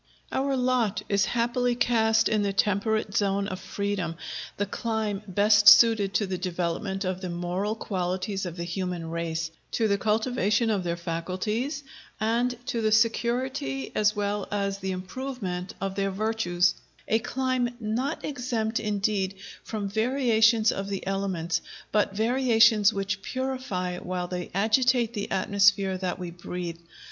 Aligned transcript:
Our 0.31 0.57
lot 0.57 1.03
is 1.09 1.25
happily 1.37 1.75
cast 1.75 2.27
in 2.27 2.41
the 2.41 2.53
temperate 2.53 3.15
zone 3.15 3.47
of 3.47 3.59
freedom, 3.59 4.15
the 4.57 4.65
clime 4.65 5.21
best 5.27 5.67
suited 5.69 6.11
to 6.15 6.25
the 6.25 6.39
development 6.39 7.05
of 7.05 7.21
the 7.21 7.29
moral 7.29 7.75
qualities 7.75 8.47
of 8.47 8.57
the 8.57 8.63
human 8.63 9.11
race, 9.11 9.51
to 9.73 9.87
the 9.87 9.99
cultivation 9.99 10.71
of 10.71 10.83
their 10.83 10.97
faculties, 10.97 11.83
and 12.19 12.57
to 12.65 12.81
the 12.81 12.91
security 12.91 13.91
as 13.93 14.15
well 14.15 14.47
as 14.49 14.79
the 14.79 14.89
improvement 14.89 15.75
of 15.79 15.93
their 15.93 16.09
virtues; 16.09 16.73
a 17.07 17.19
clime 17.19 17.75
not 17.79 18.25
exempt, 18.25 18.79
indeed, 18.79 19.35
from 19.63 19.87
variations 19.87 20.71
of 20.71 20.87
the 20.89 21.05
elements, 21.05 21.61
but 21.91 22.15
variations 22.15 22.91
which 22.91 23.21
purify 23.21 23.99
while 23.99 24.27
they 24.27 24.49
agitate 24.55 25.13
the 25.13 25.29
atmosphere 25.29 25.95
that 25.95 26.17
we 26.17 26.31
breathe. 26.31 26.77